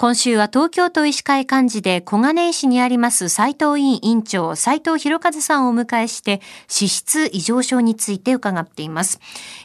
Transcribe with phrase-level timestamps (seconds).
[0.00, 6.40] 今週は東京都医師会幹事で小金井市にあります斉藤委員委員長斉藤博和さんをお迎えして
[6.70, 9.18] 脂質異常症について伺っています、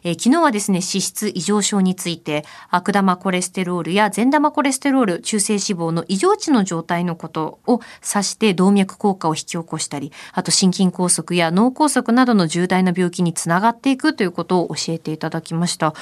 [0.03, 15.93] えー昨日はですね脂質異常症について悪玉コレステロールや善玉コレステロール中性脂肪の異常値の状態のことを指して動脈硬化を引き起こしたりあと心筋梗塞や脳梗塞などの重大な病気につながっていくということを教えていただきました。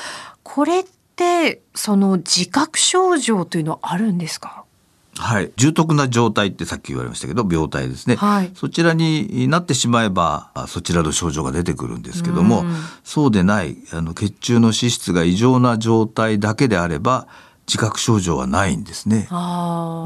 [0.44, 1.01] これって
[1.74, 4.66] その自覚症状というのはあるんですか？
[5.18, 8.52] はい、重篤な状態ってさっき言われましたけど病態ですね、はい。
[8.56, 12.76] そちらになってしまえばあそちらの症状が出てくるんですけども、うん。
[13.04, 17.28] そうでないあの血中の脂質が異常な状態だけであれば
[17.68, 19.28] 自覚症状はないんですね。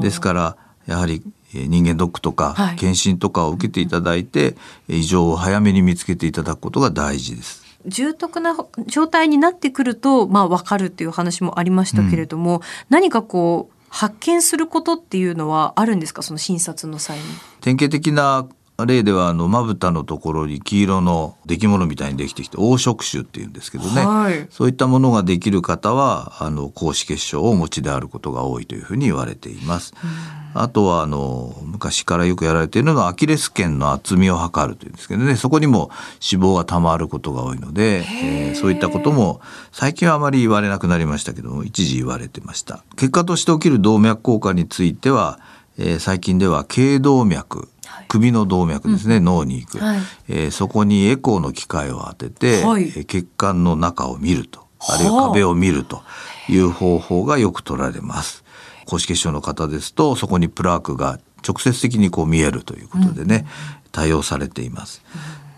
[0.02, 0.56] ですから
[0.86, 1.22] やはり
[1.54, 2.76] えー人間ドックとかはい。
[2.76, 4.56] 検診とかを受けていただいて、
[4.88, 7.64] 異常を早めに見つけていただくことが大事です。
[7.86, 16.22] 重篤な状態になってくると、まあ、分かるっていう話もありましたけれども、何かこう発見することっていうのはあるんですか？
[16.22, 17.24] その診察の際に。
[17.60, 18.46] 典型的な
[18.84, 24.46] 例ではあのまぶたのところに黄色の出来物みたいにできてきて黄色腫っていうんですけどね、はい。
[24.50, 29.94] そういったものができる方はあの高脂血症をお持ちであることが多いというふうに言われています。
[30.58, 35.36] あとはあの昔からよくやられているのはアキレス腱の厚みを測るというんですけどね。
[35.36, 35.90] そこにも
[36.32, 42.84] 脂肪がたまることが多いので、えーそういったことも最近はあまり言われなくなりましたけども一時言われてました。
[42.96, 45.38] 結果として起きる動脈硬化については、
[45.78, 47.68] えー最近では頸動脈
[48.08, 49.98] 首の動脈ですね、脳に行く、はい。
[50.28, 52.84] えーそこにエコーの機械を当てて、はい。
[52.84, 54.96] えー血管の中を見るとあ。
[54.98, 56.02] るいは壁を見ると
[56.48, 58.44] いう方法がよく取られます。
[58.86, 63.46] 高脂血症の方ですとそこにプラークが直接的にこう見えるということでね、
[63.92, 65.02] 対応されています。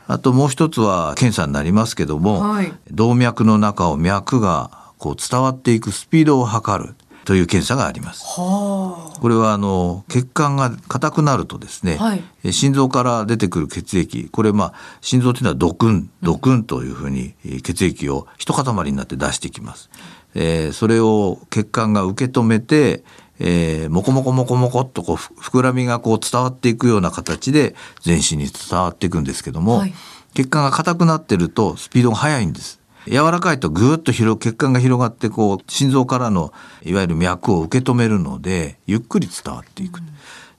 [0.06, 2.72] あともう一つは検査になりますけども、はい。
[2.90, 6.94] 動脈の中を脈がこう伝わっていくスピードを測る
[7.28, 8.24] という検査があります。
[8.24, 19.90] はこれはあの血管が硬くなるとですね、はいえ心臓から出てくる血液これまあ心臓というのはドクンドクンというふうにえー血液を一塊になって出してきます。
[20.34, 23.04] えーそれを血管が受け止めて、
[23.40, 29.92] えー、モコモコモコモコっとこうふ膨らみがこう伝わっていくような形で全身に伝わっていくんですけども、はい
[30.34, 32.77] 血管が硬くなってるとスピードが速いんです。
[33.10, 36.52] 柔らかいとぐーっと広血管が広がってこう心臓からの
[36.84, 40.00] いわゆる脈を受け止めるのでゆっくり伝わっていく。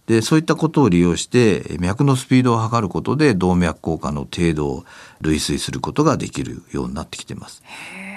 [0.07, 4.83] でそういったことを利用して脈のスピードを測ることで動脈硬化の程度を
[5.21, 7.61] 類推することができるようになってきています。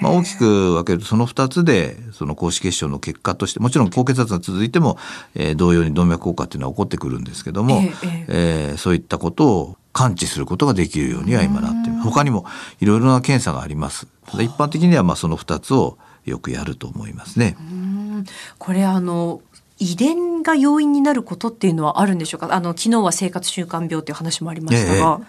[0.01, 4.97] まあ、大きく分けるとその2つでその高脂血症の結果としてもちろん高血圧が続いても、
[5.35, 12.03] えー同様に動脈硬化っていうのは起こってくるんですけども、ええええーそういったことを感知することができるようには今なっています。
[12.03, 12.45] 他にも
[12.81, 14.07] いろいろな検査があります。
[14.25, 17.55] ただ一般的にはまあその2つをよくやると思いますね。
[17.59, 18.25] うん。
[18.57, 19.41] これあの
[19.79, 22.53] 遺伝が要因になることっていうのはあるんでしょうか？
[22.53, 25.21] あの昨日は生活習慣病という話もありましたが、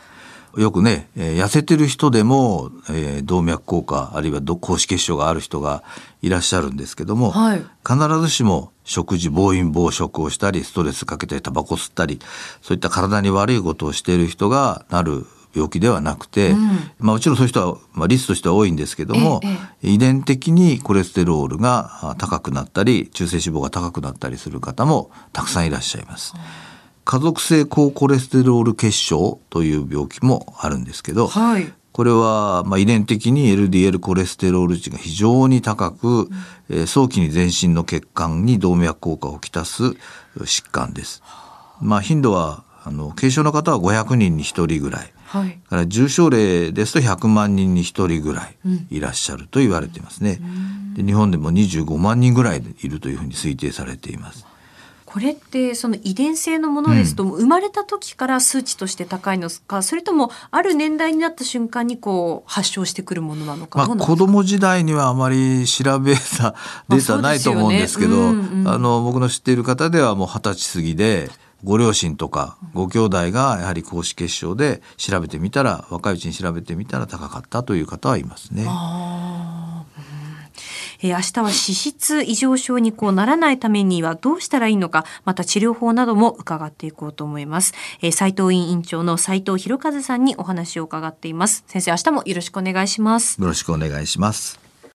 [0.57, 5.83] よくね、えー痩せてる人でも、えー動脈硬化あるいはど高脂血症がある人が
[6.23, 7.65] いらっしゃるんですけども、はい。
[7.87, 12.21] 必ずしも食事暴飲暴食をしたりストレスかけたりタバコ吸ったり
[12.63, 16.67] そういった体に悪いことをしている人がなる病気ではなくて、うん。
[16.99, 19.41] まあもちろんそういう人は、まあ、率としては多いんですけども、
[19.83, 26.35] え遺伝的にコレステロールがあ高くなったり中性脂肪が高くなったりする方もたくさんいらっしゃいます。
[27.05, 36.29] 家族性高コレステロール血症という病気もあるんですけど、はいこれはまあ遺伝的に LDL コレステロール値が非常に高く、
[36.69, 39.85] えー早期に全身の血管に動脈硬化をきたす
[40.39, 41.23] 疾患です。
[41.81, 45.13] まあ頻度はあの軽症の方は500人に1人ぐらい。
[45.27, 48.57] はいだから重症例ですと100万人に1人ぐらい
[48.91, 50.41] いらっしゃると言われていますね。
[50.97, 54.45] で日本でも25万人ぐらいいるというふうに推定されています。
[55.15, 64.05] これってその遺伝性のものですと、もう生まれた時から数値として高いのかそれともある年代になった瞬間にこう発症してくるものなのかなか？
[64.07, 66.57] 子供時代にはあまり調べた
[66.89, 68.33] データはないと思うんですけど、あ
[68.77, 71.31] の僕の知っている方ではもう二十歳過ぎで
[71.63, 78.67] ご両親とかご兄弟がやはり高脂血症で調べてみたら若いうちに調べてみたら高かったという方はいますね。
[81.05, 87.75] えー明日は脂質異常症にこうならないためにはどうしたらいいのか、また治療法なども伺っていこうと思います。
[88.01, 91.65] えー、斉藤院院長の斉藤博和さんにお話を伺っています。
[91.67, 93.39] 先生、明日もよろしくお願いします。
[93.41, 94.64] よろしくお願いします。